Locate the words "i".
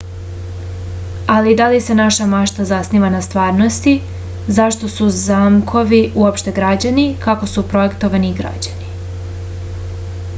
8.33-8.39